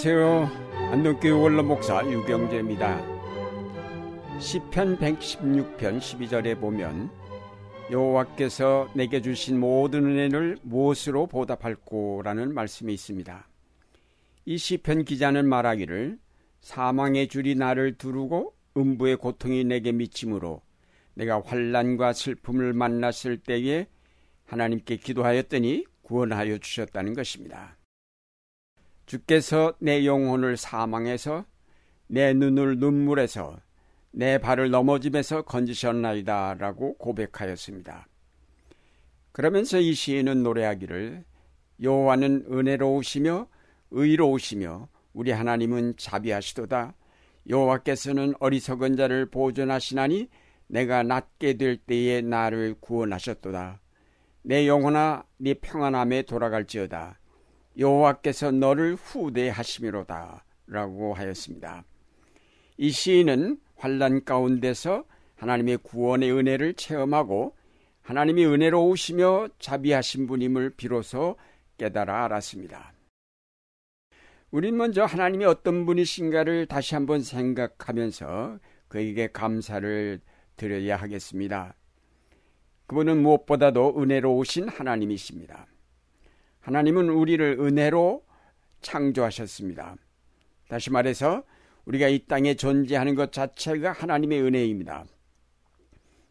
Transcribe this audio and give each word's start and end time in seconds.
안녕하세요. 0.00 0.92
안동교회 0.92 1.32
원로 1.32 1.64
목사 1.64 2.08
유경재입니다. 2.08 3.00
시편 4.38 4.96
116편 4.96 5.98
12절에 5.98 6.60
보면 6.60 7.10
여호와께서 7.90 8.90
내게 8.94 9.20
주신 9.20 9.58
모든 9.58 10.06
은혜를 10.06 10.58
무엇으로 10.62 11.26
보답할꼬라는 11.26 12.54
말씀이 12.54 12.94
있습니다. 12.94 13.48
이 14.44 14.56
시편 14.56 15.04
기자는 15.04 15.48
말하기를 15.48 16.20
사망의 16.60 17.26
줄이 17.26 17.56
나를 17.56 17.98
두르고 17.98 18.54
음부의 18.76 19.16
고통이 19.16 19.64
내게 19.64 19.90
미침으로 19.90 20.62
내가 21.14 21.42
환란과 21.44 22.12
슬픔을 22.12 22.72
만났을 22.72 23.38
때에 23.38 23.88
하나님께 24.44 24.98
기도하였더니 24.98 25.86
구원하여 26.02 26.58
주셨다는 26.58 27.14
것입니다. 27.14 27.77
주께서 29.08 29.72
내 29.78 30.04
영혼을 30.04 30.58
사망해서 30.58 31.46
내 32.08 32.34
눈을 32.34 32.78
눈물에서 32.78 33.56
내 34.10 34.36
발을 34.36 34.70
넘어짐에서 34.70 35.42
건지셨나이다 35.42 36.54
라고 36.58 36.94
고백하였습니다. 36.98 38.06
그러면서 39.32 39.80
이 39.80 39.94
시인은 39.94 40.42
노래하기를 40.42 41.24
여호와는 41.82 42.48
은혜로우시며 42.50 43.48
의로우시며 43.92 44.88
우리 45.14 45.30
하나님은 45.30 45.94
자비하시도다. 45.96 46.94
여호와께서는 47.48 48.34
어리석은 48.40 48.96
자를 48.96 49.24
보존하시나니 49.24 50.28
내가 50.66 51.02
낫게 51.02 51.54
될 51.54 51.78
때에 51.78 52.20
나를 52.20 52.74
구원하셨도다. 52.78 53.80
내 54.42 54.68
영혼아 54.68 55.24
네 55.38 55.54
평안함에 55.54 56.22
돌아갈지어다 56.22 57.18
여호와께서 57.78 58.50
너를 58.50 58.96
후대하심이로다 58.96 60.44
라고 60.66 61.14
하였습니다. 61.14 61.84
이 62.76 62.90
시인은 62.90 63.58
환란 63.76 64.24
가운데서 64.24 65.04
하나님의 65.36 65.78
구원의 65.78 66.32
은혜를 66.32 66.74
체험하고 66.74 67.56
하나님이 68.02 68.44
은혜로우시며 68.46 69.48
자비하신 69.58 70.26
분임을 70.26 70.70
비로소 70.70 71.36
깨달아 71.76 72.24
알았습니다. 72.24 72.92
우린 74.50 74.76
먼저 74.76 75.04
하나님이 75.04 75.44
어떤 75.44 75.84
분이신가를 75.86 76.66
다시 76.66 76.94
한번 76.94 77.20
생각하면서 77.20 78.58
그에게 78.88 79.28
감사를 79.28 80.20
드려야 80.56 80.96
하겠습니다. 80.96 81.74
그분은 82.86 83.22
무엇보다도 83.22 84.00
은혜로우신 84.00 84.68
하나님이십니다. 84.68 85.66
하나님은 86.68 87.08
우리를 87.08 87.56
은혜로 87.60 88.22
창조하셨습니다. 88.82 89.96
다시 90.68 90.90
말해서 90.90 91.42
우리가 91.86 92.08
이 92.08 92.26
땅에 92.26 92.56
존재하는 92.56 93.14
것 93.14 93.32
자체가 93.32 93.92
하나님의 93.92 94.42
은혜입니다. 94.42 95.06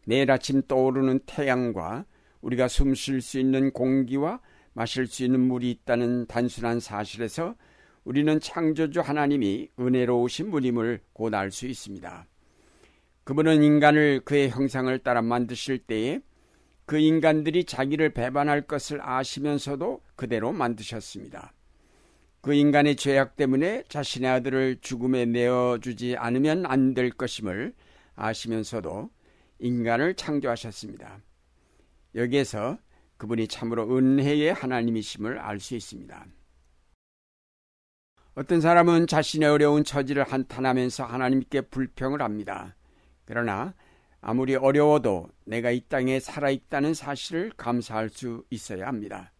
매일 0.06 0.30
아침 0.30 0.62
떠오르는 0.62 1.20
태양과 1.26 2.04
우리가 2.40 2.68
숨 2.68 2.94
쉴 2.94 3.20
수 3.20 3.40
있는 3.40 3.72
공기와 3.72 4.40
마실 4.74 5.08
수 5.08 5.24
있는 5.24 5.40
물이 5.40 5.72
있다는 5.72 6.26
단순한 6.28 6.78
사실에서 6.78 7.56
우리는 8.04 8.38
창조주 8.38 9.00
하나님이 9.00 9.70
은혜로우신 9.76 10.52
분임을 10.52 11.00
곧 11.14 11.34
알 11.34 11.50
수 11.50 11.66
있습니다. 11.66 12.26
그분은 13.24 13.64
인간을 13.64 14.20
그의 14.24 14.50
형상을 14.50 14.96
따라 15.00 15.20
만드실 15.20 15.78
때에 15.78 16.20
그 16.88 16.96
인간들이 16.96 17.64
자기를 17.64 18.14
배반할 18.14 18.62
것을 18.62 18.98
아시면서도 19.02 20.00
그대로 20.16 20.52
만드셨습니다. 20.52 21.52
그 22.40 22.54
인간의 22.54 22.96
죄악 22.96 23.36
때문에 23.36 23.84
자신의 23.90 24.30
아들을 24.30 24.78
죽음에 24.80 25.26
내어주지 25.26 26.16
않으면 26.16 26.64
안 26.64 26.94
될 26.94 27.10
것임을 27.10 27.74
아시면서도 28.14 29.10
인간을 29.58 30.14
창조하셨습니다. 30.14 31.18
여기에서 32.14 32.78
그분이 33.18 33.48
참으로 33.48 33.94
은혜의 33.94 34.54
하나님이심을 34.54 35.40
알 35.40 35.60
수 35.60 35.74
있습니다. 35.74 36.24
어떤 38.34 38.62
사람은 38.62 39.08
자신의 39.08 39.46
어려운 39.46 39.84
처지를 39.84 40.22
한탄하면서 40.22 41.04
하나님께 41.04 41.60
불평을 41.60 42.22
합니다. 42.22 42.76
그러나 43.26 43.74
아무리 44.20 44.56
어려워도 44.56 45.28
내가 45.44 45.70
이 45.70 45.80
땅에 45.88 46.18
살아있다는 46.20 46.94
사실을 46.94 47.52
감사할 47.56 48.08
수 48.08 48.44
있어야 48.50 48.86
합니다. 48.86 49.32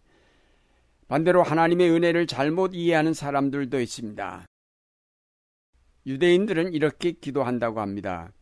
반대로 1.09 1.43
하나님의 1.43 1.91
은혜를 1.91 2.27
잘못 2.27 2.75
이해하는 2.75 3.15
사람들도 3.15 3.81
있습니다. 3.81 4.47
유대인들은 6.07 6.75
이렇게 6.75 7.13
기도한다고 7.13 7.81
합니다. 7.81 8.33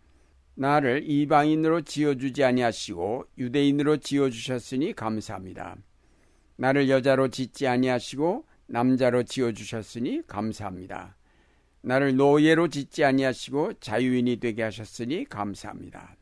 나를 0.55 1.03
이방인으로 1.09 1.83
지어주지 1.83 2.45
아니하시고 2.45 3.25
유대인으로 3.39 3.99
지어주셨으니 3.99 4.95
감사합니다. 4.95 5.77
나를 6.57 6.89
여자로 6.89 7.29
짓지 7.29 7.67
아니하시고 7.67 8.47
남자로 8.67 9.25
지어주셨으니 9.25 10.23
감사합니다. 10.27 11.17
나를 11.83 12.17
노예로 12.17 12.69
짓지 12.69 13.05
아니하시고 13.05 13.75
자유인이 13.75 14.39
되게 14.39 14.63
하셨으니 14.63 15.25
감사합니다. 15.27 16.17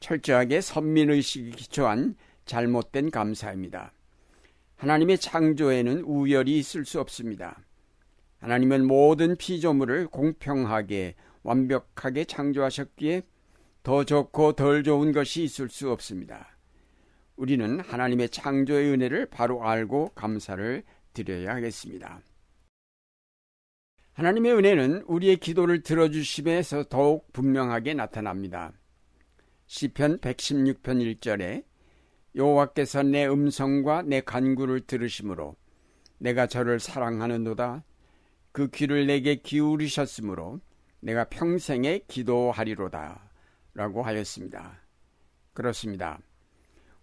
철저하게 0.00 0.60
선민의식이 0.60 1.50
기초한 1.52 2.16
잘못된 2.44 3.10
감사입니다. 3.10 3.92
하나님의 4.76 5.18
창조에는 5.18 6.02
우열이 6.02 6.58
있을 6.58 6.84
수 6.84 7.00
없습니다. 7.00 7.58
하나님은 8.38 8.86
모든 8.86 9.36
피조물을 9.36 10.06
공평하게 10.08 11.16
완벽하게 11.42 12.24
창조하셨기에 12.24 13.22
더 13.82 14.04
좋고 14.04 14.52
덜 14.52 14.82
좋은 14.84 15.12
것이 15.12 15.42
있을 15.42 15.68
수 15.68 15.90
없습니다. 15.90 16.56
우리는 17.36 17.80
하나님의 17.80 18.28
창조의 18.28 18.92
은혜를 18.92 19.26
바로 19.26 19.64
알고 19.64 20.10
감사를 20.14 20.82
드려야 21.14 21.54
하겠습니다. 21.54 22.20
하나님의 24.12 24.52
은혜는 24.54 25.04
우리의 25.06 25.36
기도를 25.36 25.82
들어주심에서 25.82 26.84
더욱 26.88 27.32
분명하게 27.32 27.94
나타납니다. 27.94 28.72
시편 29.68 30.18
116편 30.20 31.20
1절에 31.20 31.62
여호와께서 32.34 33.02
내 33.02 33.26
음성과 33.26 34.02
내 34.02 34.22
간구를 34.22 34.80
들으심으로 34.80 35.56
내가 36.16 36.46
저를 36.46 36.80
사랑하는도다 36.80 37.84
그 38.52 38.70
귀를 38.70 39.06
내게 39.06 39.36
기울이셨으므로 39.36 40.60
내가 41.00 41.24
평생에 41.24 42.00
기도하리로다 42.08 43.30
라고 43.74 44.02
하였습니다. 44.02 44.80
그렇습니다. 45.52 46.18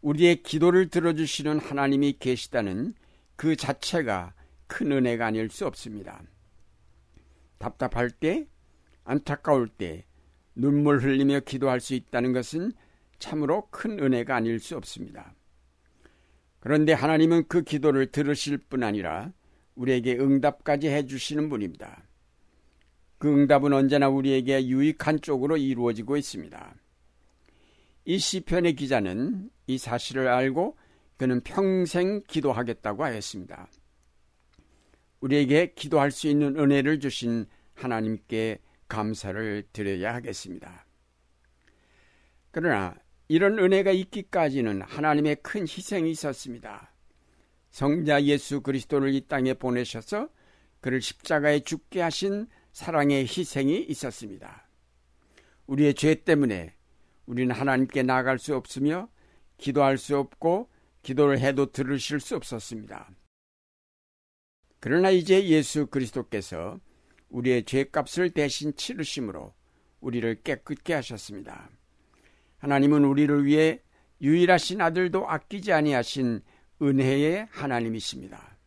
우리의 0.02 0.42
기도를 0.42 0.90
들어주시는 0.90 1.60
하나님이 1.60 2.18
계시다는 2.20 2.96
그 3.36 3.56
자체가 3.56 4.34
큰 4.66 4.92
은혜가 4.92 5.28
아닐 5.28 5.50
수 5.50 5.68
없습니다. 5.68 6.24
답답할 7.60 8.10
때, 8.10 8.48
안타까울 9.04 9.70
때, 9.70 10.06
눈물 10.56 11.04
흘리며 11.04 11.42
기도할 11.42 11.80
수 11.80 11.94
있다는 11.94 12.34
것은 12.34 12.72
참으로 13.20 13.68
큰 13.70 14.00
은혜가 14.00 14.36
아닐 14.36 14.60
수 14.60 14.76
없습니다. 14.78 15.36
그런데 16.60 16.94
하나님은 16.94 17.48
그 17.48 17.62
기도를 17.62 18.08
들으실 18.08 18.58
뿐 18.58 18.84
아니라 18.84 19.32
우리에게 19.76 20.18
응답까지 20.18 20.88
해주시는 20.88 21.50
분입니다. 21.50 22.04
그 23.18 23.32
응답은 23.32 23.74
언제나 23.74 24.10
우리에게 24.10 24.68
유익한 24.68 25.22
쪽으로 25.22 25.58
이루어지고 25.58 26.18
있습니다. 26.18 26.76
이 28.06 28.18
시편의 28.18 28.76
기자는 28.76 29.50
이 29.68 29.78
사실을 29.78 30.28
알고 30.28 30.78
그는 31.18 31.42
평생 31.42 32.22
기도하겠다고 32.28 33.04
하였습니다. 33.04 33.68
우리에게 35.22 35.74
기도할 35.74 36.12
수 36.12 36.28
있는 36.28 36.58
은혜를 36.60 37.00
주신 37.00 37.46
하나님께 37.74 38.60
감사를 38.88 39.64
드려야 39.74 40.14
하겠습니다. 40.14 40.86
그러나 42.52 42.96
이런 43.28 43.60
은혜가 43.60 43.92
있기까지는 43.92 44.82
하나님의 44.84 45.38
큰 45.42 45.62
희생이 45.62 46.12
있었습니다. 46.12 46.94
성자 47.72 48.24
예수 48.24 48.62
그리스도를 48.62 49.14
이 49.14 49.28
땅에 49.28 49.54
보내셔서 49.54 50.30
그를 50.80 51.02
십자가에 51.02 51.62
죽게 51.62 52.02
하신 52.02 52.48
사랑의 52.72 53.24
희생이 53.24 53.86
있었습니다. 53.90 54.68
우리의 55.68 55.96
죄 55.96 56.16
때문에 56.16 56.76
우리는 57.26 57.54
하나님께 57.54 58.04
나아갈 58.04 58.38
수 58.38 58.56
없으며 58.56 59.10
기도할 59.58 59.98
수 59.98 60.18
없고 60.18 60.70
기도를 61.02 61.40
해도 61.40 61.72
들으실 61.72 62.20
수 62.20 62.36
없었습니다. 62.36 63.10
그러나 64.80 65.10
이제 65.10 65.44
예수 65.48 65.88
그리스도께서 65.88 66.80
우리의 67.36 67.66
죄값을 67.66 68.30
대신 68.30 68.74
치르심으로 68.76 69.54
우리를 70.00 70.42
깨끗게 70.44 70.94
하셨습니다. 70.94 71.70
하나님은 72.60 73.04
우리를 73.04 73.46
위해 73.46 73.82
유일하신 74.22 74.80
아들도 74.80 75.28
아끼지 75.28 75.74
아니하신 75.74 76.42
은혜의 76.82 77.48
하나님이십니다. 77.52 78.58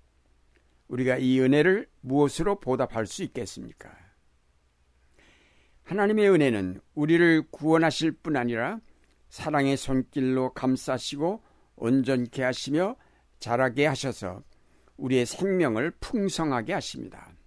우리가 0.88 1.16
이 1.16 1.40
은혜를 1.40 1.88
무엇으로 2.00 2.60
보답할 2.60 3.06
수 3.06 3.22
있겠습니까? 3.22 3.90
하나님의 5.84 6.30
은혜는 6.30 6.80
우리를 6.94 7.44
구원하실 7.50 8.12
뿐 8.12 8.36
아니라 8.36 8.80
사랑의 9.30 9.78
손길로 9.78 10.52
감싸시고 10.52 11.42
온전케 11.76 12.42
하시며 12.42 12.96
자라게 13.38 13.86
하셔서 13.86 14.42
우리의 14.98 15.24
생명을 15.24 15.92
풍성하게 16.00 16.74
하십니다. 16.74 17.37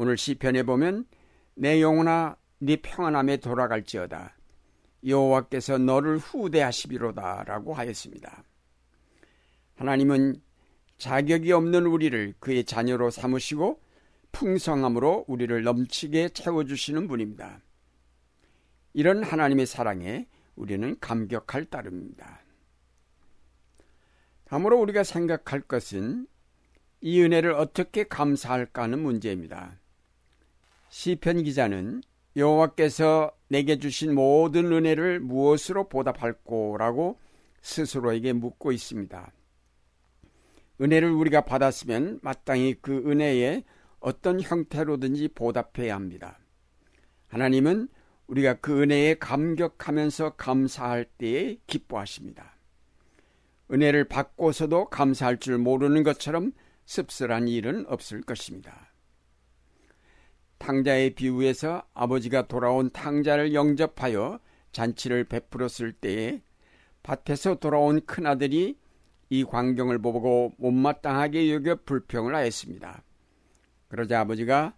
오늘 0.00 0.16
시편에 0.16 0.62
보면 0.62 1.04
내 1.54 1.82
영혼아 1.82 2.38
네 2.60 2.76
평안함에 2.76 3.36
돌아갈지어다 3.36 4.34
여호와께서 5.04 5.76
너를 5.76 6.16
후대하시비로다라고 6.16 7.74
하였습니다. 7.74 8.42
하나님은 9.74 10.40
자격이 10.96 11.52
없는 11.52 11.84
우리를 11.84 12.32
그의 12.40 12.64
자녀로 12.64 13.10
삼으시고 13.10 13.78
풍성함으로 14.32 15.26
우리를 15.28 15.62
넘치게 15.62 16.30
채워주시는 16.30 17.06
분입니다. 17.06 17.60
이런 18.94 19.22
하나님의 19.22 19.66
사랑에 19.66 20.28
우리는 20.56 20.98
감격할 20.98 21.66
따름입니다. 21.66 22.40
다음으로 24.44 24.80
우리가 24.80 25.04
생각할 25.04 25.60
것은 25.60 26.26
이 27.02 27.20
은혜를 27.20 27.52
어떻게 27.52 28.04
감사할까 28.04 28.84
하는 28.84 29.00
문제입니다. 29.00 29.79
시편 30.90 31.44
기자는 31.44 32.02
여호와께서 32.36 33.32
내게 33.48 33.78
주신 33.78 34.14
모든 34.14 34.72
은혜를 34.72 35.20
무엇으로 35.20 35.88
보답할꼬라고 35.88 37.18
스스로에게 37.62 38.32
묻고 38.32 38.72
있습니다. 38.72 39.32
은혜를 40.80 41.10
우리가 41.10 41.42
받았으면 41.42 42.20
마땅히 42.22 42.74
그 42.80 42.98
은혜에 43.08 43.64
어떤 44.00 44.40
형태로든지 44.40 45.28
보답해야 45.28 45.94
합니다. 45.94 46.38
하나님은 47.28 47.88
우리가 48.26 48.54
그 48.54 48.82
은혜에 48.82 49.14
감격하면서 49.14 50.36
감사할 50.36 51.04
때에 51.18 51.58
기뻐하십니다. 51.66 52.56
은혜를 53.70 54.04
받고서도 54.04 54.86
감사할 54.86 55.38
줄 55.38 55.58
모르는 55.58 56.02
것처럼 56.02 56.52
씁쓸한 56.86 57.46
일은 57.46 57.86
없을 57.86 58.22
것입니다. 58.22 58.89
탕자의 60.60 61.16
비유에서 61.16 61.82
아버지가 61.94 62.46
돌아온 62.46 62.90
탕자를 62.90 63.52
영접하여 63.52 64.38
잔치를 64.70 65.24
베풀었을 65.24 65.92
때에 65.92 66.40
밭에서 67.02 67.56
돌아온 67.56 68.00
큰아들이 68.06 68.78
이 69.30 69.44
광경을 69.44 69.98
보고 69.98 70.52
못마땅하게 70.58 71.52
여겨 71.52 71.80
불평을 71.84 72.34
하였습니다. 72.36 73.02
그러자 73.88 74.20
아버지가 74.20 74.74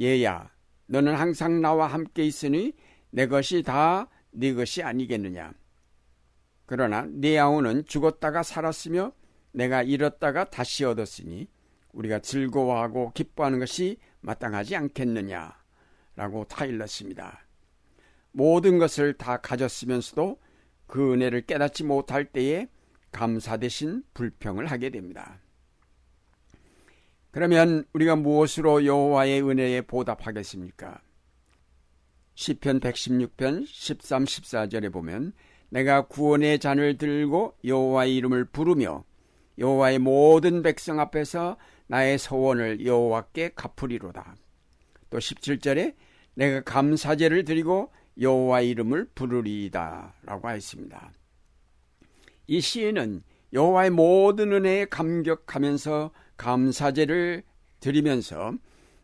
얘야 0.00 0.50
너는 0.86 1.14
항상 1.14 1.60
나와 1.60 1.86
함께 1.86 2.24
있으니 2.24 2.72
내 3.10 3.26
것이 3.26 3.62
다 3.62 4.08
네 4.38 4.52
것이 4.52 4.82
아니겠느냐. 4.82 5.52
그러나 6.66 7.06
네 7.08 7.36
양호는 7.36 7.86
죽었다가 7.86 8.42
살았으며 8.42 9.12
내가 9.52 9.82
잃었다가 9.82 10.50
다시 10.50 10.84
얻었으니 10.84 11.48
우리가 11.92 12.18
즐거워하고 12.18 13.12
기뻐하는 13.12 13.58
것이 13.58 13.96
마땅하지 14.26 14.74
않겠느냐라고 14.74 16.44
타일렀습니다. 16.48 17.46
모든 18.32 18.78
것을 18.78 19.14
다 19.14 19.40
가졌으면서도 19.40 20.38
그 20.86 21.12
은혜를 21.12 21.46
깨닫지 21.46 21.84
못할 21.84 22.24
때에 22.24 22.68
감사 23.12 23.56
대신 23.56 24.02
불평을 24.14 24.66
하게 24.66 24.90
됩니다. 24.90 25.40
그러면 27.30 27.84
우리가 27.92 28.16
무엇으로 28.16 28.84
여호와의 28.84 29.42
은혜에 29.48 29.82
보답하겠습니까? 29.82 31.00
시편 32.34 32.80
116편 32.80 33.64
13, 33.66 34.24
14절에 34.24 34.92
보면 34.92 35.32
내가 35.68 36.06
구원의 36.06 36.58
잔을 36.58 36.98
들고 36.98 37.54
여호와의 37.64 38.16
이름을 38.16 38.46
부르며 38.46 39.04
여호와의 39.58 39.98
모든 39.98 40.62
백성 40.62 41.00
앞에서 41.00 41.56
나의 41.86 42.18
소원을 42.18 42.84
여호와께 42.84 43.52
갚으리로다. 43.54 44.34
또 45.10 45.18
17절에 45.18 45.94
내가 46.34 46.62
감사제를 46.62 47.44
드리고 47.44 47.92
여호와 48.20 48.62
이름을 48.62 49.10
부르리이다라고 49.14 50.48
하였습니다. 50.48 51.12
이 52.46 52.60
시인은 52.60 53.22
여호와의 53.52 53.90
모든 53.90 54.52
은혜에 54.52 54.86
감격하면서 54.86 56.10
감사제를 56.36 57.42
드리면서 57.80 58.54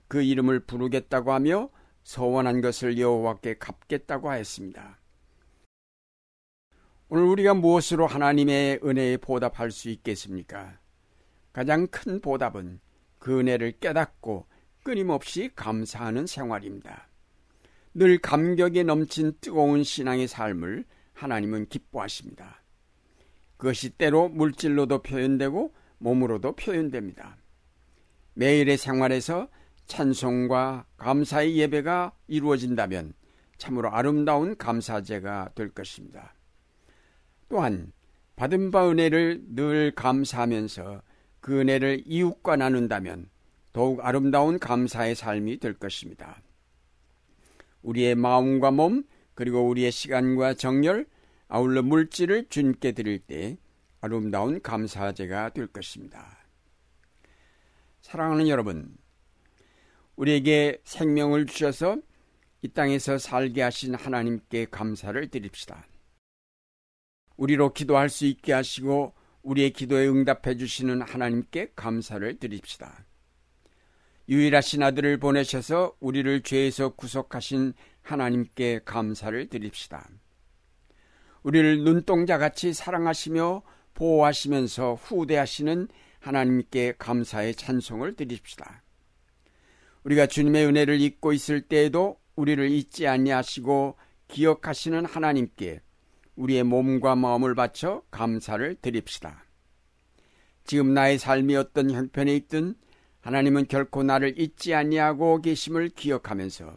그 0.09 0.23
이름을 0.23 0.61
부르겠다고 0.61 1.33
하며 1.33 1.71
소원한 2.03 2.61
것을 2.61 2.99
여호와께 2.99 3.59
갚겠다고 3.59 4.29
하였습니다. 4.29 4.99
오늘 7.09 7.25
우리가 7.25 7.55
무엇으로 7.55 8.07
하나님의 8.07 8.81
은혜에 8.83 9.19
보답할 9.19 9.71
수 9.71 9.89
있겠습니까? 9.91 10.82
가장 11.53 11.87
큰 11.89 12.21
보답은 12.21 12.81
그 13.19 13.39
은혜를 13.39 13.79
깨닫고 13.79 14.47
끊임없이 14.83 15.51
감사하는 15.55 16.27
생활입니다. 16.27 17.09
늘 17.95 18.19
감격에 18.19 18.83
넘친 18.83 19.35
뜨거운 19.41 19.85
신앙의 19.85 20.27
삶을 20.27 20.85
하나님은 21.13 21.69
기뻐하십니다. 21.69 22.63
그것이 23.57 23.91
때로 23.91 24.29
물질로도 24.29 25.03
표현되고 25.03 25.73
몸으로도 25.99 26.57
표현됩니다. 26.57 27.37
매일의 28.35 28.77
생활에서 28.77 29.49
찬송과 29.87 30.87
감사의 30.97 31.57
예배가 31.59 32.13
이루어진다면 32.27 33.13
참으로 33.59 33.93
아름다운 33.93 34.57
감사제가 34.57 35.51
될 35.55 35.69
것입니다. 35.69 36.35
또한 37.49 37.93
받은 38.35 38.71
바 38.71 38.89
은혜를 38.91 39.43
늘 39.55 39.93
감사하면서 39.95 41.03
그 41.43 41.61
은혜를 41.61 42.05
이웃과 42.07 42.55
나눈다면 42.57 43.29
더욱 43.73 43.99
아름다운 44.07 44.59
감사의 44.61 45.17
삶이 45.17 45.59
될 45.59 45.75
것입니다. 45.75 46.41
우리의 47.83 48.15
마음과 48.15 48.71
몸 48.71 49.03
그리고 49.35 49.69
우리의 49.69 49.91
시간과 49.91 50.55
정열 50.55 51.05
아울러 51.49 51.83
물질을 51.83 52.49
주님께 52.49 52.93
드릴 52.93 53.19
때 53.19 53.59
아름다운 54.01 54.63
감사제가 54.63 55.51
될 55.51 55.67
것입니다. 55.67 56.39
사랑하는 58.01 58.49
여러분, 58.49 58.97
우리에게 60.15 60.81
생명을 60.85 61.47
주셔서 61.47 61.99
이 62.63 62.69
땅에서 62.69 63.19
살게 63.19 63.63
하신 63.63 63.97
하나님께 63.97 64.67
감사를 64.67 65.29
드립시다. 65.29 65.87
우리로 67.37 67.73
기도할 67.73 68.09
수 68.09 68.27
있게 68.27 68.53
하시고 68.53 69.15
우리의 69.43 69.73
기도에 69.73 70.07
응답해 70.09 70.57
주시는 70.57 71.03
하나님께 71.03 71.73
감사를 71.75 72.39
드립시다. 72.39 73.05
유일하신 74.29 74.83
아들을 74.83 75.19
보내셔서 75.19 75.97
우리를 76.01 76.43
죄에서 76.43 76.91
구속하신 76.91 77.75
하나님께 78.03 78.81
감사를 78.85 79.49
드립시다. 79.49 80.09
우리를 81.43 81.83
눈동자같이 81.83 82.73
사랑하시며 82.73 83.63
보호하시면서 83.95 84.95
후대하시는 84.95 85.89
하나님께 86.21 86.95
감사의 86.99 87.57
찬송을 87.57 88.15
드립시다. 88.15 88.83
우리가 90.05 90.27
주님의 90.27 90.67
은혜를 90.67 91.01
잊고 91.01 91.33
있을 91.33 91.63
때에도 91.63 92.17
우리를 92.37 92.71
잊지 92.71 93.07
아니하시고 93.07 93.97
기억하시는 94.29 95.05
하나님께 95.05 95.81
우리의 96.37 96.65
몸과 96.65 97.15
마음을 97.15 97.55
바쳐 97.55 98.03
감사를 98.11 98.77
드립시다. 98.77 99.45
지금 100.65 100.95
나의 100.95 101.19
삶이 101.19 101.57
어떤 101.57 101.91
형편에 101.91 102.35
있든 102.37 102.75
하나님은 103.21 103.67
결코 103.69 104.03
나를 104.03 104.39
잊지 104.39 104.75
아니하고 104.75 105.41
계심을 105.43 105.91
기억하면서 105.91 106.77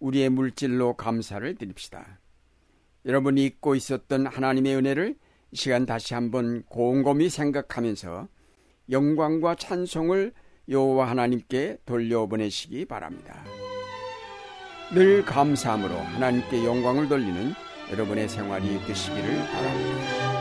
우리의 0.00 0.30
물질로 0.30 0.94
감사를 0.96 1.54
드립시다. 1.54 2.20
여러분이 3.04 3.44
잊고 3.44 3.74
있었던 3.74 4.26
하나님의 4.26 4.76
은혜를 4.76 5.16
이 5.50 5.56
시간 5.56 5.86
다시 5.86 6.14
한번 6.14 6.62
곰곰이 6.64 7.28
생각하면서 7.28 8.28
영광과 8.90 9.54
찬송을 9.54 10.32
여호와 10.68 11.08
하나님께 11.08 11.78
돌려보내시기 11.84 12.84
바랍니다. 12.84 13.44
늘 14.92 15.24
감사함으로 15.24 15.94
하나님께 15.94 16.64
영광을 16.64 17.08
돌리는 17.08 17.54
여러분의 17.92 18.26
생활이 18.26 18.82
되시기를 18.86 19.36
바랍니다. 19.46 20.31